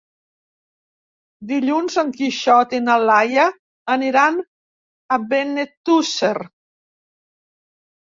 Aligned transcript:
Dilluns 1.51 1.97
en 2.03 2.09
Quixot 2.15 2.75
i 2.79 2.81
na 2.87 2.97
Laia 3.05 3.47
aniran 3.99 4.43
a 4.43 5.23
Benetússer. 5.37 6.37